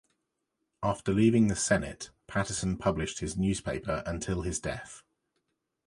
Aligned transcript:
After 0.81 1.13
leaving 1.13 1.45
the 1.47 1.55
Senate, 1.55 2.09
Patterson 2.25 2.75
published 2.75 3.19
his 3.19 3.37
newspaper 3.37 4.01
until 4.07 4.41
his 4.41 4.59
death. 4.59 5.03